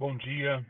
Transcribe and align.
Bom 0.00 0.16
dia. 0.16 0.64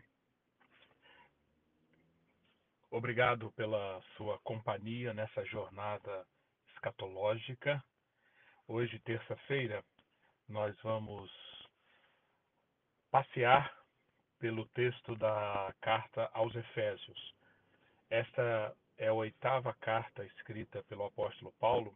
Obrigado 2.91 3.53
pela 3.53 4.03
sua 4.17 4.41
companhia 4.41 5.15
nessa 5.15 5.45
jornada 5.45 6.27
escatológica. 6.73 7.81
Hoje, 8.67 8.99
terça-feira, 8.99 9.85
nós 10.49 10.77
vamos 10.83 11.31
passear 13.09 13.73
pelo 14.41 14.67
texto 14.71 15.15
da 15.15 15.73
carta 15.81 16.29
aos 16.33 16.53
Efésios. 16.57 17.33
Esta 18.11 18.77
é 18.99 19.07
a 19.07 19.15
oitava 19.15 19.73
carta 19.75 20.25
escrita 20.25 20.83
pelo 20.89 21.05
apóstolo 21.05 21.53
Paulo 21.61 21.95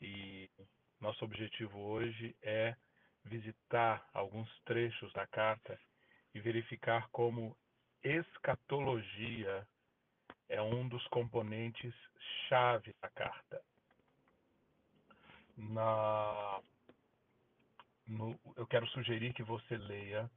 e 0.00 0.50
nosso 1.00 1.24
objetivo 1.24 1.78
hoje 1.78 2.34
é 2.42 2.74
visitar 3.24 4.04
alguns 4.12 4.50
trechos 4.64 5.12
da 5.12 5.24
carta 5.28 5.78
e 6.38 6.40
verificar 6.40 7.08
como 7.10 7.56
escatologia 8.02 9.66
é 10.48 10.62
um 10.62 10.88
dos 10.88 11.04
componentes 11.08 11.92
chave 12.48 12.94
da 13.02 13.10
carta. 13.10 13.60
Na, 15.56 16.60
no, 18.06 18.38
eu 18.56 18.66
quero 18.68 18.86
sugerir 18.88 19.34
que 19.34 19.42
você 19.42 19.76
leia 19.76 20.30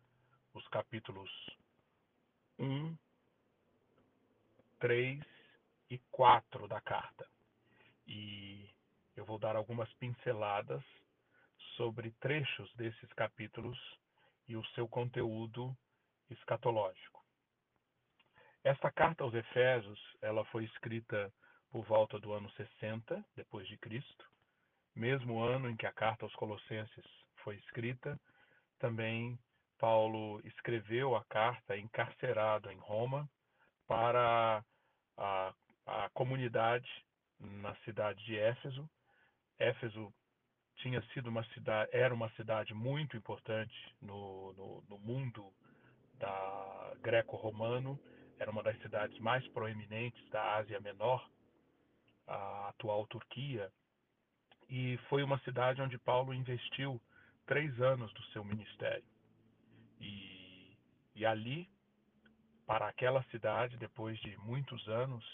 os 0.55 0.67
capítulos 0.69 1.29
1, 2.57 2.97
3 4.79 5.23
e 5.91 5.99
4 6.09 6.67
da 6.67 6.81
carta. 6.81 7.27
E 8.07 8.67
eu 9.15 9.23
vou 9.23 9.37
dar 9.37 9.55
algumas 9.55 9.91
pinceladas 9.93 10.83
sobre 11.77 12.09
trechos 12.19 12.73
desses 12.73 13.13
capítulos 13.13 13.79
e 14.47 14.57
o 14.57 14.65
seu 14.73 14.87
conteúdo 14.87 15.77
escatológico. 16.33 17.21
Esta 18.63 18.91
carta 18.91 19.23
aos 19.23 19.33
Efésios, 19.33 19.99
ela 20.21 20.45
foi 20.45 20.65
escrita 20.65 21.33
por 21.71 21.83
volta 21.85 22.19
do 22.19 22.31
ano 22.33 22.49
60 22.51 23.23
depois 23.35 23.67
de 23.67 23.77
Cristo, 23.77 24.29
mesmo 24.95 25.41
ano 25.41 25.69
em 25.69 25.75
que 25.75 25.85
a 25.85 25.91
carta 25.91 26.25
aos 26.25 26.35
Colossenses 26.35 27.05
foi 27.43 27.55
escrita. 27.57 28.19
Também 28.77 29.39
Paulo 29.79 30.39
escreveu 30.45 31.15
a 31.15 31.23
carta 31.25 31.77
encarcerado 31.77 32.69
em 32.69 32.77
Roma 32.77 33.27
para 33.87 34.63
a, 35.17 35.53
a 35.87 36.09
comunidade 36.13 36.87
na 37.39 37.73
cidade 37.77 38.23
de 38.25 38.37
Éfeso. 38.37 38.87
Éfeso 39.57 40.13
tinha 40.75 41.01
sido 41.13 41.29
uma 41.29 41.43
cidade, 41.53 41.89
era 41.93 42.13
uma 42.13 42.29
cidade 42.31 42.73
muito 42.73 43.17
importante 43.17 43.73
no, 44.01 44.53
no, 44.53 44.83
no 44.87 44.99
mundo 44.99 45.51
da 46.21 46.93
greco-romano, 47.01 47.99
era 48.39 48.49
uma 48.51 48.63
das 48.63 48.79
cidades 48.81 49.17
mais 49.19 49.45
proeminentes 49.49 50.23
da 50.29 50.55
Ásia 50.55 50.79
Menor, 50.79 51.27
a 52.27 52.69
atual 52.69 53.05
Turquia, 53.07 53.71
e 54.69 54.97
foi 55.09 55.23
uma 55.23 55.39
cidade 55.39 55.81
onde 55.81 55.97
Paulo 55.97 56.33
investiu 56.33 57.01
três 57.45 57.81
anos 57.81 58.13
do 58.13 58.23
seu 58.27 58.43
ministério. 58.43 59.03
E, 59.99 60.77
e 61.15 61.25
ali, 61.25 61.69
para 62.65 62.87
aquela 62.87 63.23
cidade, 63.23 63.75
depois 63.77 64.17
de 64.19 64.37
muitos 64.37 64.87
anos, 64.87 65.25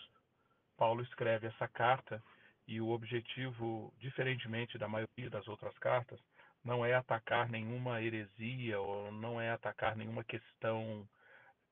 Paulo 0.75 1.03
escreve 1.03 1.47
essa 1.47 1.67
carta 1.67 2.23
e 2.68 2.82
o 2.82 2.90
objetivo, 2.90 3.94
diferentemente 4.00 4.78
da 4.78 4.88
maioria 4.88 5.30
das 5.30 5.48
outras 5.48 5.78
cartas, 5.78 6.20
não 6.64 6.86
é 6.86 6.94
atacar 6.94 7.50
nenhuma 7.50 8.02
heresia 8.02 8.80
ou 8.80 9.12
não 9.12 9.40
é 9.40 9.52
atacar 9.52 9.96
nenhuma 9.96 10.23
questão 10.23 11.08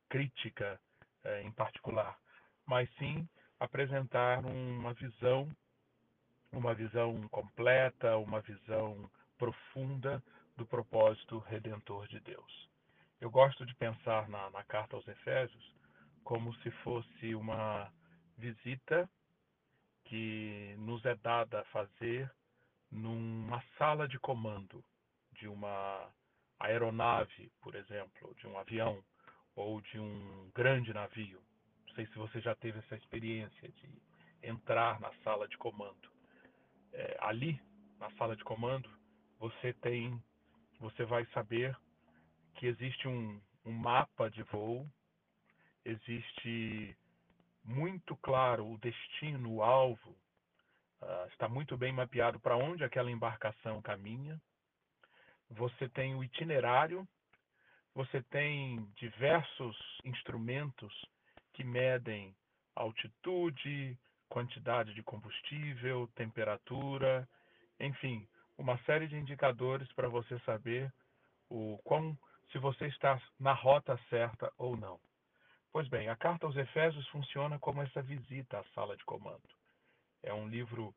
crítica 0.08 0.80
é, 1.24 1.42
em 1.42 1.52
particular, 1.52 2.18
mas 2.66 2.90
sim 2.96 3.28
apresentar 3.60 4.46
uma 4.46 4.94
visão, 4.94 5.50
uma 6.52 6.74
visão 6.74 7.28
completa, 7.30 8.18
uma 8.18 8.40
visão 8.42 9.10
profunda 9.38 10.24
do 10.56 10.66
propósito 10.66 11.40
redentor 11.40 12.08
de 12.08 12.20
Deus. 12.22 12.70
Eu 13.20 13.30
gosto 13.30 13.66
de 13.66 13.76
pensar 13.76 14.30
na, 14.30 14.50
na 14.52 14.64
carta 14.64 14.96
aos 14.96 15.08
Efésios 15.08 15.76
como 16.24 16.54
se 16.56 16.72
fosse 16.72 17.36
uma 17.36 17.92
visita 18.38 19.10
que 20.06 20.76
nos 20.78 21.04
é 21.06 21.16
dada 21.16 21.64
fazer 21.66 22.32
numa 22.92 23.62
sala 23.78 24.08
de 24.08 24.18
comando 24.20 24.84
de 25.34 25.48
uma 25.48 26.10
aeronave, 26.60 27.52
por 27.62 27.76
exemplo, 27.76 28.34
de 28.36 28.48
um 28.48 28.58
avião 28.58 29.04
ou 29.56 29.82
de 29.82 30.00
um 30.00 30.50
grande 30.54 30.94
navio. 30.94 31.42
Não 31.88 31.96
sei 31.96 32.06
se 32.08 32.16
você 32.16 32.40
já 32.40 32.56
teve 32.56 32.80
essa 32.80 32.96
experiência 32.96 33.70
de 33.70 34.02
entrar 34.42 35.00
na 35.00 35.12
sala 35.24 35.48
de 35.48 35.58
comando. 35.58 36.10
É, 36.94 37.18
ali, 37.20 37.60
na 38.00 38.10
sala 38.12 38.36
de 38.36 38.44
comando, 38.44 38.90
você 39.40 39.74
tem, 39.74 40.22
você 40.80 41.04
vai 41.04 41.26
saber 41.28 41.76
que 42.56 42.68
existe 42.68 43.08
um, 43.08 43.42
um 43.66 43.72
mapa 43.72 44.30
de 44.30 44.44
voo, 44.44 44.88
existe 45.84 46.98
muito 47.66 48.16
claro 48.18 48.66
o 48.66 48.78
destino, 48.78 49.56
o 49.56 49.64
alvo, 49.64 50.12
uh, 51.02 51.28
está 51.32 51.50
muito 51.50 51.76
bem 51.76 51.92
mapeado 51.92 52.40
para 52.40 52.56
onde 52.56 52.84
aquela 52.84 53.12
embarcação 53.12 53.82
caminha. 53.82 54.40
Você 55.50 55.90
tem 55.90 56.16
o 56.16 56.24
itinerário, 56.24 57.08
você 57.94 58.22
tem 58.24 58.86
diversos 58.96 59.76
instrumentos 60.04 60.94
que 61.54 61.64
medem 61.64 62.36
altitude, 62.76 63.98
quantidade 64.30 64.94
de 64.94 65.02
combustível, 65.02 66.08
temperatura, 66.16 67.28
enfim, 67.80 68.28
uma 68.58 68.78
série 68.80 69.08
de 69.08 69.16
indicadores 69.16 69.92
para 69.94 70.08
você 70.08 70.38
saber 70.40 70.94
o 71.50 71.80
quão, 71.84 72.18
se 72.52 72.58
você 72.58 72.88
está 72.88 73.22
na 73.40 73.54
rota 73.54 73.98
certa 74.10 74.52
ou 74.58 74.76
não. 74.76 75.00
Pois 75.76 75.90
bem, 75.90 76.08
a 76.08 76.16
carta 76.16 76.46
aos 76.46 76.56
Efésios 76.56 77.06
funciona 77.10 77.60
como 77.60 77.82
essa 77.82 78.02
visita 78.02 78.60
à 78.60 78.64
sala 78.74 78.96
de 78.96 79.04
comando. 79.04 79.44
É 80.24 80.34
um 80.34 80.48
livro 80.48 80.96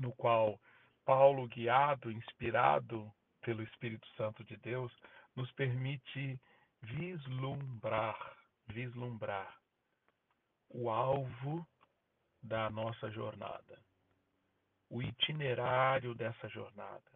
no 0.00 0.14
qual 0.14 0.58
Paulo, 1.04 1.46
guiado, 1.46 2.10
inspirado 2.10 3.12
pelo 3.42 3.62
Espírito 3.62 4.08
Santo 4.16 4.42
de 4.44 4.56
Deus, 4.56 4.90
nos 5.36 5.52
permite 5.52 6.40
vislumbrar, 6.80 8.34
vislumbrar 8.68 9.60
o 10.70 10.88
alvo 10.88 11.66
da 12.42 12.70
nossa 12.70 13.10
jornada, 13.10 13.78
o 14.88 15.02
itinerário 15.02 16.14
dessa 16.14 16.48
jornada. 16.48 17.12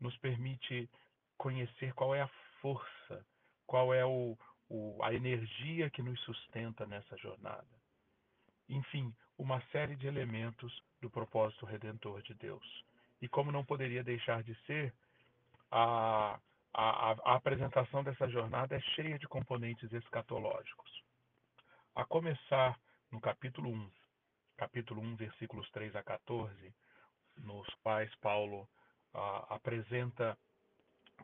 Nos 0.00 0.16
permite 0.16 0.88
conhecer 1.36 1.92
qual 1.92 2.14
é 2.14 2.22
a 2.22 2.30
força, 2.62 3.22
qual 3.66 3.92
é 3.92 4.02
o, 4.02 4.34
o, 4.68 5.02
a 5.02 5.12
energia 5.12 5.90
que 5.90 6.02
nos 6.02 6.20
sustenta 6.22 6.86
nessa 6.86 7.16
jornada. 7.16 7.66
Enfim, 8.68 9.14
uma 9.36 9.60
série 9.72 9.96
de 9.96 10.06
elementos 10.06 10.82
do 11.00 11.10
propósito 11.10 11.66
redentor 11.66 12.22
de 12.22 12.34
Deus. 12.34 12.84
E 13.20 13.28
como 13.28 13.52
não 13.52 13.64
poderia 13.64 14.02
deixar 14.02 14.42
de 14.42 14.54
ser, 14.66 14.94
a, 15.70 16.38
a, 16.72 17.10
a 17.24 17.34
apresentação 17.34 18.02
dessa 18.02 18.28
jornada 18.28 18.76
é 18.76 18.80
cheia 18.80 19.18
de 19.18 19.26
componentes 19.28 19.92
escatológicos. 19.92 21.02
A 21.94 22.04
começar 22.04 22.78
no 23.10 23.20
capítulo 23.20 23.70
1, 23.70 23.90
capítulo 24.56 25.00
1, 25.00 25.16
versículos 25.16 25.70
3 25.70 25.94
a 25.96 26.02
14, 26.02 26.74
nos 27.38 27.66
quais 27.82 28.12
Paulo 28.16 28.68
apresenta 29.48 30.36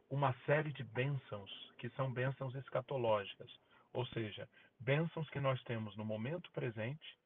uma 0.09 0.35
série 0.47 0.73
de 0.73 0.85
bênçãos 0.85 1.51
que 1.79 1.89
são 1.91 2.13
bênçãos 2.13 2.55
escatológicas, 2.55 3.51
ou 3.93 4.05
seja, 4.07 4.49
bênçãos 4.79 5.29
que 5.31 5.41
nós 5.41 5.63
temos 5.65 5.97
no 5.97 6.05
momento 6.05 6.51
presente, 6.53 7.19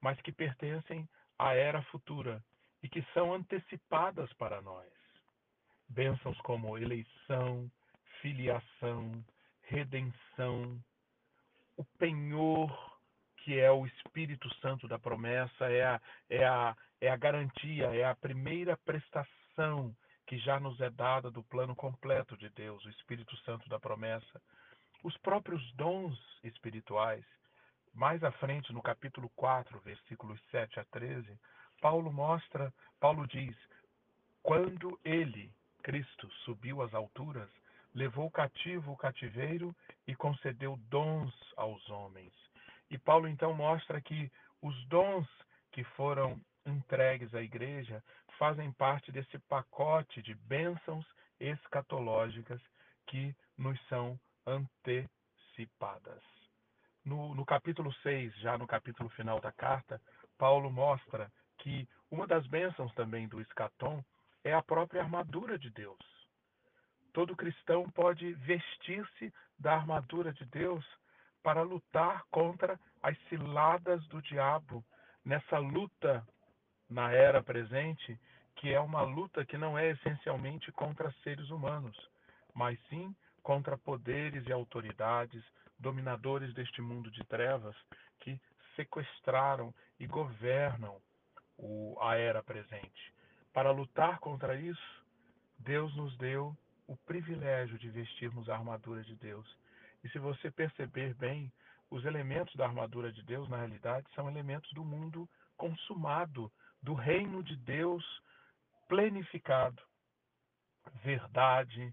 mas 0.00 0.20
que 0.20 0.32
pertencem 0.32 1.08
à 1.38 1.54
era 1.54 1.82
futura 1.84 2.42
e 2.82 2.88
que 2.88 3.02
são 3.14 3.32
antecipadas 3.32 4.32
para 4.34 4.60
nós. 4.60 4.88
Bênçãos 5.88 6.38
como 6.40 6.78
eleição, 6.78 7.70
filiação, 8.20 9.24
redenção, 9.62 10.80
o 11.76 11.84
penhor 11.98 12.96
que 13.38 13.60
é 13.60 13.70
o 13.70 13.86
Espírito 13.86 14.52
Santo 14.56 14.88
da 14.88 14.98
promessa, 14.98 15.70
é 15.70 15.84
a, 15.84 16.00
é 16.28 16.44
a, 16.44 16.76
é 17.00 17.08
a 17.08 17.16
garantia, 17.16 17.94
é 17.94 18.04
a 18.04 18.14
primeira 18.14 18.76
prestação 18.78 19.94
que 20.26 20.38
já 20.38 20.58
nos 20.58 20.80
é 20.80 20.90
dada 20.90 21.30
do 21.30 21.42
plano 21.44 21.74
completo 21.74 22.36
de 22.36 22.48
Deus, 22.50 22.84
o 22.84 22.90
Espírito 22.90 23.36
Santo 23.38 23.68
da 23.68 23.78
promessa, 23.78 24.42
os 25.02 25.16
próprios 25.18 25.62
dons 25.74 26.18
espirituais. 26.42 27.24
Mais 27.94 28.22
à 28.24 28.32
frente, 28.32 28.72
no 28.72 28.82
capítulo 28.82 29.30
4, 29.36 29.78
versículos 29.80 30.40
7 30.50 30.80
a 30.80 30.84
13, 30.86 31.38
Paulo 31.80 32.12
mostra, 32.12 32.72
Paulo 32.98 33.26
diz: 33.26 33.56
quando 34.42 34.98
ele, 35.04 35.52
Cristo, 35.82 36.30
subiu 36.44 36.82
às 36.82 36.92
alturas, 36.92 37.50
levou 37.94 38.30
cativo 38.30 38.92
o 38.92 38.96
cativeiro 38.96 39.74
e 40.06 40.14
concedeu 40.14 40.76
dons 40.88 41.32
aos 41.56 41.88
homens. 41.88 42.32
E 42.90 42.98
Paulo 42.98 43.26
então 43.26 43.54
mostra 43.54 44.00
que 44.00 44.30
os 44.62 44.86
dons 44.86 45.26
que 45.72 45.82
foram 45.82 46.40
entregues 46.66 47.34
à 47.34 47.42
igreja 47.42 48.02
fazem 48.38 48.72
parte 48.72 49.10
desse 49.10 49.38
pacote 49.40 50.22
de 50.22 50.34
bênçãos 50.34 51.06
escatológicas 51.40 52.60
que 53.06 53.34
nos 53.56 53.80
são 53.88 54.18
antecipadas. 54.46 56.22
No, 57.04 57.34
no 57.34 57.44
capítulo 57.44 57.92
6, 58.02 58.34
já 58.40 58.58
no 58.58 58.66
capítulo 58.66 59.08
final 59.10 59.40
da 59.40 59.52
carta, 59.52 60.00
Paulo 60.36 60.70
mostra 60.70 61.30
que 61.58 61.88
uma 62.10 62.26
das 62.26 62.46
bênçãos 62.46 62.92
também 62.94 63.28
do 63.28 63.40
escatom 63.40 64.04
é 64.44 64.52
a 64.52 64.62
própria 64.62 65.02
armadura 65.02 65.58
de 65.58 65.70
Deus. 65.70 65.98
Todo 67.12 67.36
cristão 67.36 67.88
pode 67.90 68.32
vestir-se 68.34 69.32
da 69.58 69.74
armadura 69.74 70.32
de 70.32 70.44
Deus 70.46 70.84
para 71.42 71.62
lutar 71.62 72.24
contra 72.30 72.78
as 73.02 73.16
ciladas 73.28 74.06
do 74.08 74.20
diabo 74.20 74.84
nessa 75.24 75.58
luta 75.58 76.26
na 76.88 77.12
era 77.12 77.42
presente, 77.42 78.18
que 78.56 78.72
é 78.72 78.80
uma 78.80 79.02
luta 79.02 79.44
que 79.44 79.58
não 79.58 79.78
é 79.78 79.90
essencialmente 79.90 80.72
contra 80.72 81.12
seres 81.22 81.50
humanos, 81.50 81.96
mas 82.54 82.78
sim 82.88 83.14
contra 83.42 83.76
poderes 83.76 84.46
e 84.46 84.52
autoridades, 84.52 85.42
dominadores 85.78 86.52
deste 86.54 86.80
mundo 86.80 87.10
de 87.10 87.22
trevas 87.24 87.76
que 88.20 88.40
sequestraram 88.74 89.74
e 90.00 90.06
governam 90.06 91.00
o, 91.58 91.96
a 92.00 92.16
era 92.16 92.42
presente. 92.42 93.14
Para 93.52 93.70
lutar 93.70 94.18
contra 94.18 94.54
isso, 94.56 95.04
Deus 95.58 95.94
nos 95.96 96.16
deu 96.18 96.56
o 96.86 96.96
privilégio 96.96 97.78
de 97.78 97.88
vestirmos 97.90 98.48
a 98.48 98.54
armadura 98.54 99.02
de 99.02 99.16
Deus. 99.16 99.46
E 100.04 100.08
se 100.10 100.18
você 100.18 100.50
perceber 100.50 101.14
bem, 101.14 101.50
os 101.90 102.04
elementos 102.04 102.54
da 102.56 102.66
armadura 102.66 103.12
de 103.12 103.22
Deus, 103.22 103.48
na 103.48 103.58
realidade, 103.58 104.06
são 104.14 104.28
elementos 104.28 104.70
do 104.72 104.84
mundo 104.84 105.28
consumado, 105.56 106.50
do 106.86 106.94
reino 106.94 107.42
de 107.42 107.56
Deus 107.56 108.04
plenificado. 108.88 109.82
Verdade, 111.02 111.92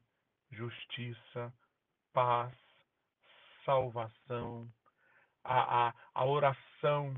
justiça, 0.51 1.51
paz, 2.13 2.55
salvação, 3.65 4.71
a, 5.43 5.87
a, 5.87 5.93
a 6.13 6.25
oração 6.25 7.11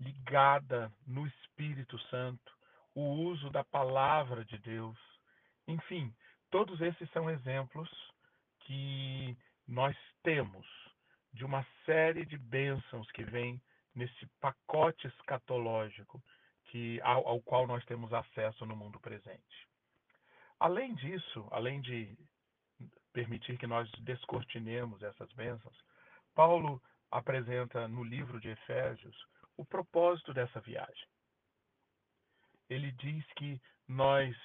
ligada 0.00 0.90
no 1.06 1.26
Espírito 1.26 1.98
Santo, 2.08 2.50
o 2.94 3.02
uso 3.02 3.50
da 3.50 3.62
palavra 3.62 4.42
de 4.46 4.56
Deus. 4.56 4.98
Enfim, 5.66 6.14
todos 6.50 6.80
esses 6.80 7.10
são 7.10 7.28
exemplos 7.28 7.90
que 8.60 9.36
nós 9.66 9.94
temos 10.22 10.66
de 11.34 11.44
uma 11.44 11.62
série 11.84 12.24
de 12.24 12.38
bênçãos 12.38 13.10
que 13.12 13.22
vem 13.22 13.60
nesse 13.94 14.26
pacote 14.40 15.06
escatológico 15.08 16.22
que, 16.68 17.00
ao, 17.02 17.26
ao 17.26 17.42
qual 17.42 17.66
nós 17.66 17.84
temos 17.84 18.12
acesso 18.12 18.64
no 18.64 18.76
mundo 18.76 19.00
presente. 19.00 19.68
Além 20.58 20.94
disso, 20.94 21.46
além 21.50 21.80
de 21.80 22.16
permitir 23.12 23.58
que 23.58 23.66
nós 23.66 23.90
descortinemos 24.00 25.02
essas 25.02 25.32
bênçãos, 25.32 25.76
Paulo 26.34 26.80
apresenta 27.10 27.88
no 27.88 28.04
livro 28.04 28.40
de 28.40 28.50
Efésios 28.50 29.16
o 29.56 29.64
propósito 29.64 30.32
dessa 30.32 30.60
viagem. 30.60 31.08
Ele 32.68 32.92
diz 32.92 33.24
que 33.34 33.60
nós 33.86 34.36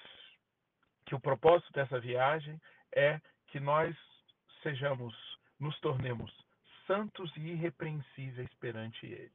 que 1.06 1.14
o 1.14 1.20
propósito 1.20 1.70
dessa 1.72 2.00
viagem 2.00 2.58
é 2.94 3.20
que 3.48 3.60
nós 3.60 3.94
sejamos, 4.62 5.14
nos 5.60 5.78
tornemos 5.80 6.32
santos 6.86 7.30
e 7.36 7.40
irrepreensíveis 7.50 8.52
perante 8.54 9.04
ele. 9.04 9.34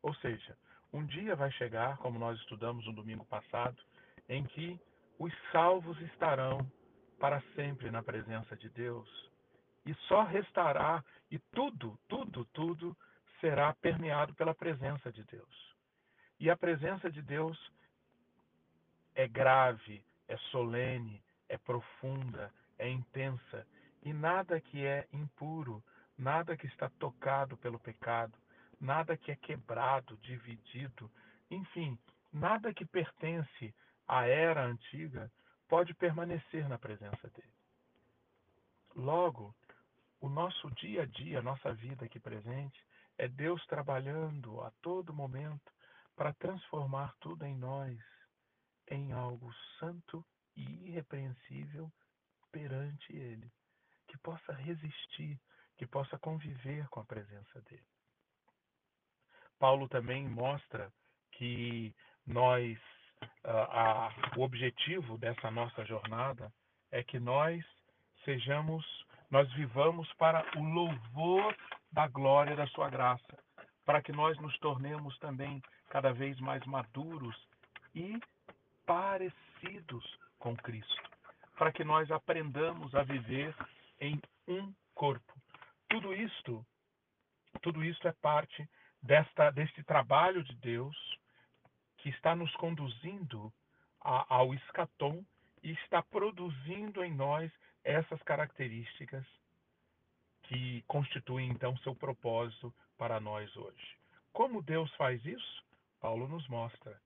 Ou 0.00 0.14
seja, 0.16 0.56
um 0.92 1.04
dia 1.06 1.34
vai 1.34 1.50
chegar, 1.52 1.96
como 1.98 2.18
nós 2.18 2.38
estudamos 2.40 2.86
no 2.86 2.92
domingo 2.92 3.24
passado, 3.24 3.76
em 4.28 4.44
que 4.44 4.78
os 5.18 5.32
salvos 5.50 5.98
estarão 6.02 6.58
para 7.18 7.40
sempre 7.54 7.90
na 7.90 8.02
presença 8.02 8.56
de 8.56 8.68
Deus. 8.70 9.08
E 9.86 9.94
só 10.06 10.22
restará, 10.22 11.02
e 11.30 11.38
tudo, 11.38 11.98
tudo, 12.08 12.44
tudo 12.46 12.96
será 13.40 13.72
permeado 13.74 14.34
pela 14.34 14.54
presença 14.54 15.10
de 15.10 15.24
Deus. 15.24 15.74
E 16.38 16.50
a 16.50 16.56
presença 16.56 17.10
de 17.10 17.22
Deus 17.22 17.58
é 19.14 19.26
grave, 19.26 20.04
é 20.28 20.36
solene, 20.50 21.22
é 21.48 21.58
profunda, 21.58 22.52
é 22.78 22.88
intensa, 22.88 23.66
e 24.02 24.12
nada 24.12 24.60
que 24.60 24.84
é 24.84 25.06
impuro, 25.12 25.82
nada 26.18 26.56
que 26.56 26.66
está 26.66 26.88
tocado 26.98 27.56
pelo 27.56 27.78
pecado, 27.78 28.36
nada 28.82 29.16
que 29.16 29.30
é 29.30 29.36
quebrado, 29.36 30.16
dividido, 30.18 31.08
enfim, 31.48 31.96
nada 32.32 32.74
que 32.74 32.84
pertence 32.84 33.72
à 34.08 34.26
era 34.26 34.64
antiga 34.64 35.30
pode 35.68 35.94
permanecer 35.94 36.68
na 36.68 36.76
presença 36.76 37.30
dele. 37.30 37.54
Logo, 38.96 39.54
o 40.20 40.28
nosso 40.28 40.68
dia 40.72 41.02
a 41.02 41.06
dia, 41.06 41.38
a 41.38 41.42
nossa 41.42 41.72
vida 41.72 42.04
aqui 42.04 42.18
presente, 42.18 42.84
é 43.16 43.28
Deus 43.28 43.64
trabalhando 43.66 44.60
a 44.60 44.72
todo 44.82 45.14
momento 45.14 45.72
para 46.16 46.34
transformar 46.34 47.14
tudo 47.20 47.44
em 47.44 47.56
nós 47.56 47.96
em 48.88 49.12
algo 49.12 49.54
santo 49.78 50.24
e 50.56 50.88
irrepreensível 50.88 51.90
perante 52.50 53.16
Ele, 53.16 53.50
que 54.08 54.18
possa 54.18 54.52
resistir, 54.52 55.40
que 55.76 55.86
possa 55.86 56.18
conviver 56.18 56.88
com 56.88 57.00
a 57.00 57.04
presença 57.04 57.60
dele. 57.62 57.91
Paulo 59.62 59.88
também 59.88 60.28
mostra 60.28 60.90
que 61.30 61.94
nós 62.26 62.76
a, 63.44 64.10
o 64.36 64.42
objetivo 64.42 65.16
dessa 65.18 65.52
nossa 65.52 65.84
jornada 65.84 66.52
é 66.90 67.00
que 67.04 67.20
nós 67.20 67.64
sejamos, 68.24 68.84
nós 69.30 69.48
vivamos 69.52 70.12
para 70.14 70.44
o 70.58 70.64
louvor 70.64 71.56
da 71.92 72.08
glória 72.08 72.56
da 72.56 72.66
sua 72.66 72.90
graça, 72.90 73.38
para 73.84 74.02
que 74.02 74.10
nós 74.10 74.36
nos 74.40 74.58
tornemos 74.58 75.16
também 75.20 75.62
cada 75.90 76.12
vez 76.12 76.36
mais 76.40 76.66
maduros 76.66 77.36
e 77.94 78.18
parecidos 78.84 80.04
com 80.40 80.56
Cristo, 80.56 81.02
para 81.56 81.70
que 81.70 81.84
nós 81.84 82.10
aprendamos 82.10 82.92
a 82.96 83.04
viver 83.04 83.54
em 84.00 84.20
um 84.48 84.74
corpo. 84.92 85.32
Tudo 85.88 86.12
isto, 86.12 86.66
tudo 87.62 87.84
isto 87.84 88.08
é 88.08 88.12
parte 88.20 88.68
desta 89.02 89.50
deste 89.50 89.82
trabalho 89.82 90.42
de 90.44 90.54
Deus 90.56 90.96
que 91.98 92.08
está 92.08 92.34
nos 92.34 92.54
conduzindo 92.56 93.52
a, 94.00 94.34
ao 94.34 94.54
escatom 94.54 95.24
e 95.62 95.72
está 95.72 96.02
produzindo 96.02 97.04
em 97.04 97.14
nós 97.14 97.50
essas 97.84 98.20
características 98.22 99.24
que 100.44 100.82
constituem 100.86 101.48
então 101.50 101.76
seu 101.78 101.94
propósito 101.94 102.74
para 102.98 103.20
nós 103.20 103.54
hoje. 103.56 103.96
Como 104.32 104.62
Deus 104.62 104.92
faz 104.94 105.24
isso? 105.24 105.64
Paulo 106.00 106.26
nos 106.28 106.46
mostra. 106.48 107.00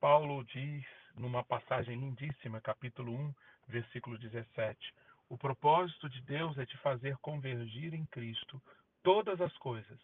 Paulo 0.00 0.44
diz 0.44 0.84
numa 1.14 1.44
passagem 1.44 1.98
lindíssima, 1.98 2.60
capítulo 2.60 3.12
1, 3.12 3.34
versículo 3.68 4.18
17: 4.18 4.94
O 5.28 5.36
propósito 5.36 6.08
de 6.08 6.20
Deus 6.22 6.56
é 6.56 6.64
te 6.64 6.76
fazer 6.78 7.16
convergir 7.18 7.92
em 7.94 8.06
Cristo 8.06 8.62
todas 9.02 9.40
as 9.40 9.56
coisas, 9.58 9.98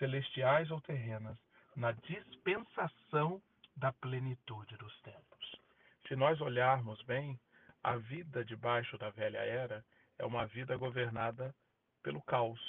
celestiais 0.00 0.68
ou 0.72 0.80
terrenas, 0.80 1.38
na 1.76 1.92
dispensação 1.92 3.40
da 3.76 3.92
plenitude 3.92 4.76
dos 4.76 5.00
tempos. 5.02 5.60
Se 6.08 6.16
nós 6.16 6.40
olharmos 6.40 7.00
bem, 7.02 7.38
a 7.84 7.96
vida 7.96 8.44
debaixo 8.44 8.98
da 8.98 9.10
velha 9.10 9.38
era 9.38 9.84
é 10.18 10.26
uma 10.26 10.46
vida 10.46 10.76
governada 10.76 11.54
pelo 12.02 12.20
caos. 12.22 12.60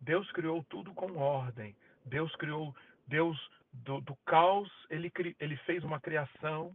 Deus 0.00 0.30
criou 0.32 0.62
tudo 0.64 0.94
com 0.94 1.18
ordem. 1.18 1.76
Deus 2.04 2.34
criou, 2.36 2.74
Deus 3.06 3.36
do, 3.72 4.00
do 4.00 4.16
caos, 4.24 4.70
ele, 4.88 5.12
ele 5.40 5.56
fez 5.58 5.82
uma 5.84 6.00
criação 6.00 6.74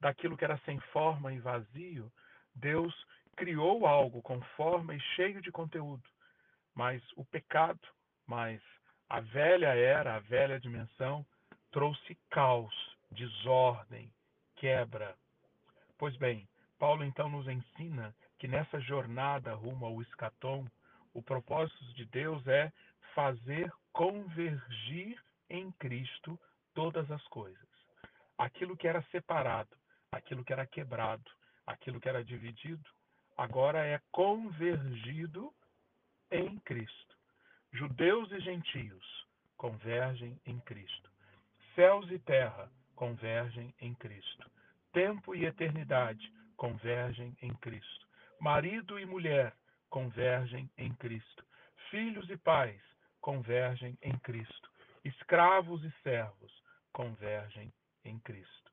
daquilo 0.00 0.36
que 0.36 0.44
era 0.44 0.58
sem 0.64 0.78
forma 0.92 1.32
e 1.32 1.38
vazio. 1.38 2.10
Deus 2.54 2.94
criou 3.36 3.86
algo 3.86 4.22
com 4.22 4.40
forma 4.56 4.94
e 4.94 5.00
cheio 5.16 5.42
de 5.42 5.50
conteúdo. 5.50 6.02
Mas 6.74 7.02
o 7.16 7.24
pecado, 7.24 7.86
mas 8.26 8.60
a 9.08 9.20
velha 9.20 9.74
era, 9.74 10.16
a 10.16 10.20
velha 10.20 10.58
dimensão, 10.58 11.24
trouxe 11.70 12.16
caos 12.30 12.74
desordem, 13.10 14.10
quebra. 14.56 15.14
Pois 15.98 16.16
bem, 16.16 16.48
Paulo 16.78 17.04
então 17.04 17.28
nos 17.28 17.46
ensina 17.46 18.14
que 18.38 18.48
nessa 18.48 18.80
jornada 18.80 19.54
rumo 19.54 19.86
ao 19.86 20.02
escatom, 20.02 20.66
o 21.14 21.22
propósito 21.22 21.84
de 21.94 22.04
Deus 22.06 22.46
é 22.46 22.72
fazer 23.14 23.72
convergir 23.92 25.22
em 25.48 25.70
Cristo 25.72 26.38
todas 26.74 27.10
as 27.10 27.22
coisas. 27.28 27.68
Aquilo 28.38 28.76
que 28.76 28.88
era 28.88 29.02
separado, 29.10 29.76
aquilo 30.10 30.44
que 30.44 30.52
era 30.52 30.66
quebrado, 30.66 31.30
aquilo 31.66 32.00
que 32.00 32.08
era 32.08 32.24
dividido, 32.24 32.88
agora 33.36 33.86
é 33.86 34.00
convergido 34.10 35.52
em 36.30 36.58
Cristo. 36.60 37.11
Judeus 37.72 38.30
e 38.30 38.40
gentios 38.40 39.26
convergem 39.56 40.38
em 40.44 40.60
Cristo. 40.60 41.10
Céus 41.74 42.10
e 42.10 42.18
terra 42.18 42.70
convergem 42.94 43.74
em 43.80 43.94
Cristo. 43.94 44.50
Tempo 44.92 45.34
e 45.34 45.46
eternidade 45.46 46.30
convergem 46.56 47.34
em 47.40 47.54
Cristo. 47.54 48.06
Marido 48.38 48.98
e 48.98 49.06
mulher 49.06 49.56
convergem 49.88 50.70
em 50.76 50.92
Cristo. 50.96 51.44
Filhos 51.90 52.28
e 52.28 52.36
pais 52.36 52.82
convergem 53.22 53.96
em 54.02 54.18
Cristo. 54.18 54.70
Escravos 55.02 55.82
e 55.82 55.90
servos 56.02 56.52
convergem 56.92 57.72
em 58.04 58.18
Cristo. 58.20 58.70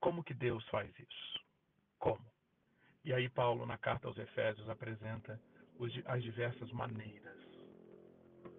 Como 0.00 0.22
que 0.22 0.34
Deus 0.34 0.66
faz 0.68 0.90
isso? 0.98 1.40
Como? 1.98 2.24
E 3.04 3.12
aí 3.12 3.28
Paulo 3.28 3.64
na 3.64 3.78
carta 3.78 4.06
aos 4.06 4.18
Efésios 4.18 4.68
apresenta 4.68 5.40
as 6.06 6.22
diversas 6.22 6.70
maneiras 6.70 7.36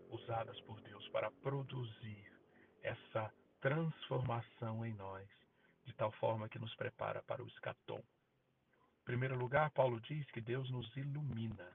usadas 0.09 0.59
por 0.61 0.79
Deus 0.81 1.07
para 1.09 1.31
produzir 1.31 2.31
essa 2.81 3.33
transformação 3.61 4.85
em 4.85 4.93
nós, 4.93 5.27
de 5.85 5.93
tal 5.93 6.11
forma 6.13 6.49
que 6.49 6.59
nos 6.59 6.75
prepara 6.75 7.23
para 7.23 7.41
o 7.41 7.47
escatom. 7.47 7.99
Em 7.99 9.05
primeiro 9.05 9.37
lugar, 9.37 9.71
Paulo 9.71 10.01
diz 10.01 10.29
que 10.31 10.41
Deus 10.41 10.69
nos 10.69 10.95
ilumina. 10.97 11.67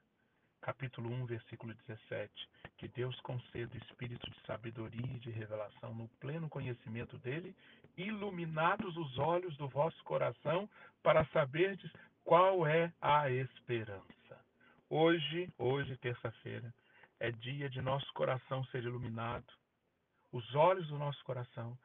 Capítulo 0.61 1.11
1, 1.11 1.27
versículo 1.27 1.73
17. 1.87 2.31
Que 2.77 2.89
Deus 2.89 3.19
conceda 3.21 3.77
espírito 3.79 4.31
de 4.31 4.41
sabedoria 4.47 5.17
e 5.17 5.21
de 5.21 5.31
revelação 5.31 5.95
no 5.95 6.09
pleno 6.21 6.49
conhecimento 6.49 7.17
dele, 7.19 7.57
iluminados 7.97 8.97
os 8.97 9.19
olhos 9.19 9.57
do 9.57 9.69
vosso 9.69 10.03
coração, 10.05 10.69
para 11.03 11.25
saberdes 11.27 11.91
qual 12.23 12.67
é 12.67 12.93
a 13.01 13.31
esperança. 13.31 14.18
Hoje, 14.91 15.53
hoje, 15.59 15.97
terça-feira, 15.99 16.73
é 17.21 17.31
dia 17.31 17.69
de 17.69 17.83
nosso 17.83 18.11
coração 18.15 18.65
ser 18.67 18.85
iluminado 18.85 19.47
os 20.33 20.55
olhos 20.55 20.89
do 20.89 20.99
nosso 20.99 21.23
coração, 21.25 21.77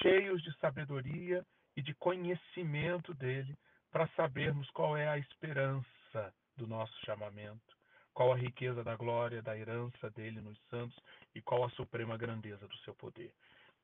cheios 0.00 0.42
de 0.42 0.52
sabedoria 0.58 1.44
e 1.76 1.82
de 1.82 1.94
conhecimento 1.94 3.14
dele, 3.14 3.56
para 3.90 4.08
sabermos 4.08 4.68
qual 4.70 4.96
é 4.96 5.08
a 5.08 5.18
esperança 5.18 6.34
do 6.56 6.66
nosso 6.66 6.94
chamamento, 7.04 7.76
qual 8.12 8.32
a 8.32 8.36
riqueza 8.36 8.82
da 8.82 8.96
glória, 8.96 9.42
da 9.42 9.56
herança 9.56 10.10
dele 10.10 10.40
nos 10.40 10.58
santos 10.68 10.98
e 11.34 11.42
qual 11.42 11.64
a 11.64 11.70
suprema 11.70 12.16
grandeza 12.16 12.66
do 12.66 12.76
seu 12.78 12.94
poder. 12.94 13.32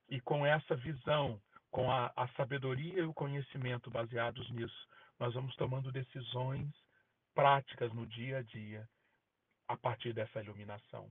E 0.09 0.21
com 0.21 0.45
essa 0.45 0.75
visão, 0.77 1.41
com 1.71 1.91
a, 1.91 2.13
a 2.17 2.29
sabedoria 2.29 3.01
e 3.01 3.07
o 3.07 3.15
conhecimento 3.15 3.91
baseados 3.91 4.51
nisso, 4.51 4.89
nós 5.19 5.35
vamos 5.35 5.55
tomando 5.57 5.93
decisões 5.93 6.69
práticas 7.35 7.93
no 7.93 8.07
dia 8.07 8.39
a 8.39 8.43
dia 8.43 8.89
a 9.69 9.77
partir 9.77 10.13
dessa 10.13 10.43
iluminação. 10.43 11.11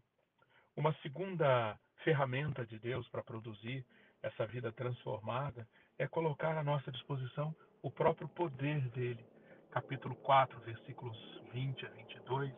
Uma 0.76 0.94
segunda 1.02 1.80
ferramenta 2.04 2.66
de 2.66 2.80
Deus 2.80 3.08
para 3.10 3.24
produzir 3.24 3.86
essa 4.22 4.46
vida 4.46 4.72
transformada 4.72 5.68
é 5.98 6.08
colocar 6.08 6.58
à 6.58 6.64
nossa 6.64 6.92
disposição 6.92 7.56
o 7.82 7.92
próprio 7.92 8.28
poder 8.30 8.82
dele. 8.90 9.26
Capítulo 9.72 10.16
4, 10.16 10.60
versículos 10.62 11.18
20 11.54 11.86
a 11.86 11.90
22, 11.90 12.54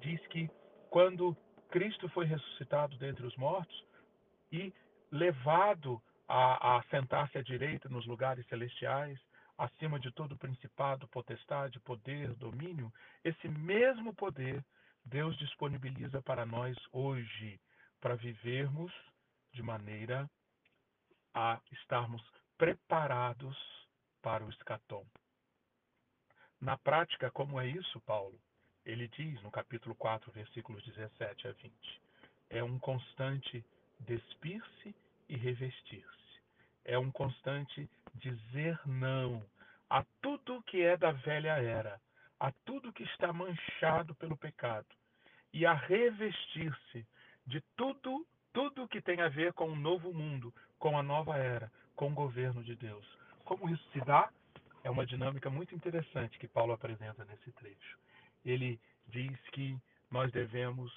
diz 0.00 0.26
que 0.28 0.50
quando 0.90 1.36
Cristo 1.70 2.08
foi 2.10 2.26
ressuscitado 2.26 2.96
dentre 2.98 3.24
os 3.26 3.36
mortos 3.36 3.84
e 4.50 4.72
levado 5.10 6.02
a, 6.28 6.76
a 6.78 6.82
sentar-se 6.84 7.38
à 7.38 7.42
direita 7.42 7.88
nos 7.88 8.06
lugares 8.06 8.46
celestiais, 8.48 9.18
acima 9.58 9.98
de 9.98 10.10
todo 10.12 10.36
principado, 10.36 11.08
potestade, 11.08 11.80
poder, 11.80 12.34
domínio, 12.34 12.92
esse 13.24 13.48
mesmo 13.48 14.14
poder 14.14 14.64
Deus 15.04 15.36
disponibiliza 15.38 16.20
para 16.20 16.44
nós 16.44 16.76
hoje 16.90 17.60
para 18.00 18.16
vivermos 18.16 18.92
de 19.52 19.62
maneira 19.62 20.28
a 21.32 21.60
estarmos 21.70 22.22
preparados 22.58 23.56
para 24.20 24.44
o 24.44 24.50
escatom. 24.50 25.06
Na 26.60 26.76
prática, 26.76 27.30
como 27.30 27.60
é 27.60 27.68
isso, 27.68 28.00
Paulo? 28.00 28.38
Ele 28.84 29.06
diz 29.08 29.40
no 29.42 29.50
capítulo 29.50 29.94
4, 29.94 30.32
versículos 30.32 30.82
17 30.84 31.48
a 31.48 31.52
20: 31.52 32.02
é 32.50 32.64
um 32.64 32.78
constante 32.78 33.64
despir-se 34.00 34.94
e 35.28 35.36
revestir-se. 35.36 36.40
É 36.84 36.98
um 36.98 37.10
constante 37.10 37.88
dizer 38.16 38.78
não 38.86 39.44
a 39.88 40.04
tudo 40.20 40.62
que 40.64 40.82
é 40.82 40.96
da 40.96 41.12
velha 41.12 41.58
era, 41.58 42.00
a 42.40 42.50
tudo 42.64 42.92
que 42.92 43.04
está 43.04 43.32
manchado 43.32 44.14
pelo 44.16 44.36
pecado, 44.36 44.86
e 45.52 45.64
a 45.64 45.72
revestir-se 45.72 47.06
de 47.46 47.62
tudo, 47.76 48.26
tudo 48.52 48.88
que 48.88 49.00
tem 49.00 49.20
a 49.20 49.28
ver 49.28 49.52
com 49.52 49.70
o 49.70 49.76
novo 49.76 50.12
mundo, 50.12 50.52
com 50.78 50.98
a 50.98 51.02
nova 51.02 51.36
era, 51.36 51.70
com 51.94 52.10
o 52.10 52.14
governo 52.14 52.62
de 52.62 52.74
Deus. 52.74 53.06
Como 53.44 53.68
isso 53.70 53.88
se 53.92 54.00
dá? 54.00 54.28
É 54.82 54.90
uma 54.90 55.06
dinâmica 55.06 55.48
muito 55.48 55.74
interessante 55.74 56.38
que 56.38 56.48
Paulo 56.48 56.72
apresenta 56.72 57.24
nesse 57.24 57.50
trecho. 57.52 57.98
Ele 58.44 58.78
diz 59.08 59.38
que 59.52 59.78
nós 60.10 60.30
devemos 60.32 60.92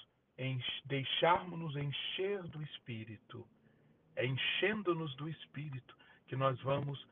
deixarmos-nos 0.86 1.76
encher 1.76 2.42
do 2.44 2.62
Espírito. 2.64 3.48
É 4.16 4.26
enchendo-nos 4.26 5.16
do 5.16 5.30
Espírito 5.30 5.96
que 6.30 6.36
nós 6.36 6.62
vamos, 6.62 7.04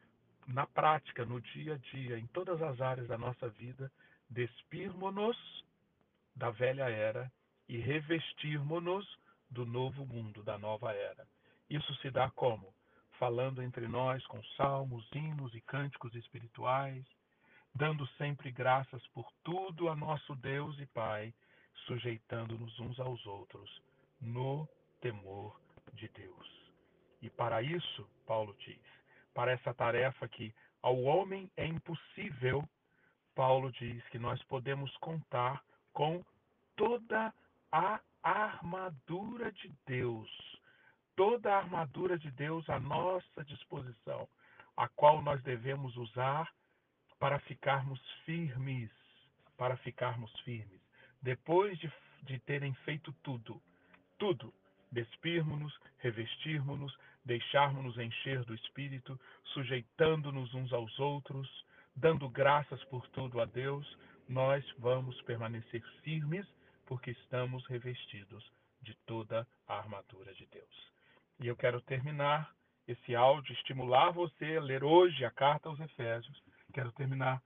na 0.46 0.68
prática, 0.68 1.26
no 1.26 1.42
dia 1.42 1.74
a 1.74 1.78
dia, 1.78 2.20
em 2.20 2.28
todas 2.28 2.62
as 2.62 2.80
áreas 2.80 3.08
da 3.08 3.18
nossa 3.18 3.50
vida, 3.50 3.92
despirmos-nos 4.30 5.36
da 6.36 6.52
velha 6.52 6.88
era 6.88 7.30
e 7.68 7.78
revestirmos-nos 7.78 9.06
do 9.50 9.66
novo 9.66 10.06
mundo, 10.06 10.44
da 10.44 10.58
nova 10.60 10.94
era. 10.94 11.28
Isso 11.68 11.94
se 11.96 12.12
dá 12.12 12.30
como? 12.30 12.72
Falando 13.18 13.64
entre 13.64 13.88
nós 13.88 14.24
com 14.28 14.42
salmos, 14.56 15.04
hinos 15.12 15.54
e 15.56 15.62
cânticos 15.62 16.14
espirituais, 16.14 17.04
dando 17.74 18.06
sempre 18.20 18.52
graças 18.52 19.06
por 19.08 19.28
tudo 19.44 19.90
a 19.90 19.96
nosso 19.96 20.36
Deus 20.36 20.80
e 20.80 20.86
Pai, 20.86 21.34
sujeitando-nos 21.88 22.80
uns 22.80 23.00
aos 23.00 23.26
outros 23.26 23.82
no 24.22 24.70
temor 25.02 25.60
de 25.94 26.08
Deus. 26.10 26.68
E 27.22 27.30
para 27.32 27.64
isso, 27.64 28.08
Paulo 28.28 28.56
diz, 28.60 28.97
para 29.38 29.52
essa 29.52 29.72
tarefa 29.72 30.28
que 30.28 30.52
ao 30.82 31.00
homem 31.04 31.48
é 31.56 31.64
impossível, 31.64 32.68
Paulo 33.36 33.72
diz 33.72 34.04
que 34.10 34.18
nós 34.18 34.42
podemos 34.46 34.92
contar 34.98 35.64
com 35.94 36.26
toda 36.76 37.32
a 37.72 38.02
armadura 38.24 39.52
de 39.52 39.72
Deus, 39.86 40.28
toda 41.16 41.54
a 41.54 41.58
armadura 41.60 42.18
de 42.18 42.32
Deus 42.32 42.68
à 42.68 42.80
nossa 42.80 43.46
disposição, 43.46 44.28
a 44.76 44.88
qual 44.88 45.22
nós 45.22 45.40
devemos 45.44 45.96
usar 45.98 46.52
para 47.20 47.38
ficarmos 47.42 48.02
firmes, 48.26 48.90
para 49.56 49.78
ficarmos 49.78 50.32
firmes. 50.40 50.82
Depois 51.22 51.78
de, 51.78 51.94
de 52.24 52.40
terem 52.40 52.74
feito 52.86 53.14
tudo, 53.22 53.62
tudo, 54.18 54.52
despirmos-nos, 54.92 55.78
revestirmos-nos, 56.00 56.96
deixarmos-nos 57.26 57.98
encher 57.98 58.44
do 58.46 58.54
Espírito, 58.56 59.20
sujeitando-nos 59.46 60.54
uns 60.54 60.72
aos 60.72 60.98
outros, 61.00 61.48
dando 61.96 62.30
graças 62.30 62.84
por 62.86 63.08
tudo 63.10 63.42
a 63.42 63.46
Deus, 63.46 63.98
nós 64.28 64.64
vamos 64.78 65.20
permanecer 65.24 65.82
firmes 66.04 66.46
porque 66.86 67.12
estamos 67.12 67.66
revestidos 67.68 68.50
de 68.82 68.96
toda 69.06 69.48
a 69.68 69.78
armadura 69.78 70.34
de 70.34 70.46
Deus. 70.48 70.92
E 71.40 71.48
eu 71.48 71.56
quero 71.56 71.82
terminar 71.82 72.56
esse 72.88 73.16
áudio, 73.16 73.54
estimular 73.54 74.12
você 74.12 74.58
a 74.58 74.62
ler 74.62 74.84
hoje 74.84 75.26
a 75.26 75.32
carta 75.32 75.68
aos 75.68 75.80
Efésios. 75.80 76.42
Quero 76.74 76.92
terminar 76.94 77.42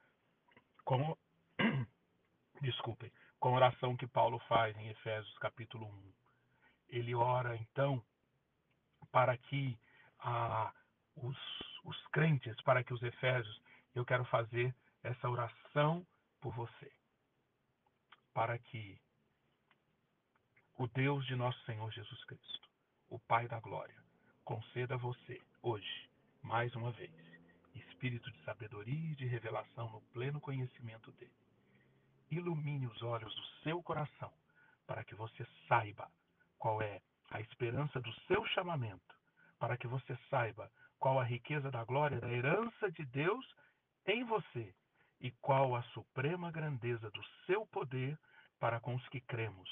com, 0.86 1.18
desculpem, 2.62 3.12
com 3.40 3.50
a 3.50 3.56
oração 3.56 3.98
que 3.98 4.06
Paulo 4.08 4.38
faz 4.48 4.78
em 4.78 4.90
Efésios 4.90 5.38
capítulo 5.40 5.88
1. 5.88 6.21
Ele 6.92 7.16
ora 7.16 7.56
então 7.56 8.04
para 9.12 9.38
que 9.38 9.80
ah, 10.20 10.74
os, 11.16 11.38
os 11.86 12.08
crentes, 12.08 12.56
para 12.62 12.84
que 12.84 12.94
os 12.94 13.02
Efésios, 13.02 13.62
eu 13.96 14.06
quero 14.06 14.26
fazer 14.26 14.76
essa 15.02 15.30
oração 15.30 16.06
por 16.40 16.54
você. 16.54 16.92
Para 18.34 18.58
que 18.58 19.00
o 20.78 20.88
Deus 20.88 21.26
de 21.26 21.36
nosso 21.36 21.60
Senhor 21.66 21.92
Jesus 21.92 22.24
Cristo, 22.26 22.70
o 23.10 23.20
Pai 23.20 23.48
da 23.48 23.60
glória, 23.60 23.96
conceda 24.44 24.96
a 24.96 24.98
você, 24.98 25.42
hoje, 25.62 26.10
mais 26.42 26.74
uma 26.76 26.92
vez, 26.92 27.14
espírito 27.74 28.30
de 28.32 28.44
sabedoria 28.44 29.12
e 29.12 29.16
de 29.16 29.26
revelação 29.26 29.90
no 29.90 30.02
pleno 30.14 30.42
conhecimento 30.42 31.12
dele. 31.14 31.32
Ilumine 32.30 32.88
os 32.88 33.02
olhos 33.02 33.34
do 33.36 33.46
seu 33.64 33.82
coração 33.84 34.32
para 34.88 35.04
que 35.04 35.16
você 35.16 35.46
saiba 35.68 36.10
qual 36.62 36.80
é 36.80 37.02
a 37.32 37.42
esperança 37.42 38.00
do 38.00 38.14
seu 38.28 38.46
chamamento, 38.50 39.16
para 39.58 39.76
que 39.76 39.88
você 39.88 40.16
saiba 40.30 40.72
qual 41.00 41.20
a 41.20 41.24
riqueza 41.24 41.72
da 41.72 41.84
glória 41.84 42.22
da 42.22 42.30
herança 42.30 42.92
de 42.92 43.04
Deus 43.06 43.44
em 44.06 44.24
você 44.24 44.76
e 45.20 45.32
qual 45.42 45.76
a 45.76 45.82
suprema 45.96 46.52
grandeza 46.52 47.10
do 47.10 47.24
seu 47.48 47.66
poder 47.66 48.16
para 48.60 48.80
com 48.80 48.94
os 48.94 49.10
que 49.10 49.20
cremos. 49.22 49.70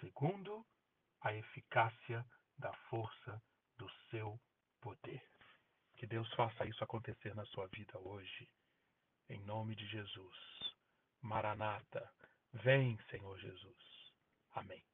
Segundo, 0.00 0.62
a 1.22 1.32
eficácia 1.32 2.24
da 2.58 2.72
força 2.90 3.42
do 3.78 3.88
seu 4.10 4.38
poder. 4.82 5.22
Que 5.96 6.06
Deus 6.06 6.30
faça 6.34 6.66
isso 6.66 6.84
acontecer 6.84 7.34
na 7.34 7.46
sua 7.46 7.66
vida 7.68 7.98
hoje. 8.00 8.50
Em 9.30 9.40
nome 9.40 9.74
de 9.74 9.86
Jesus. 9.86 10.36
Maranata. 11.22 12.12
Vem, 12.52 12.98
Senhor 13.10 13.38
Jesus. 13.38 14.12
Amém. 14.52 14.84